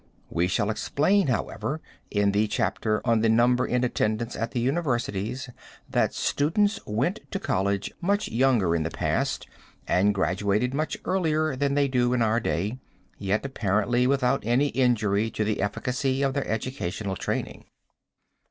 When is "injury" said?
14.69-15.29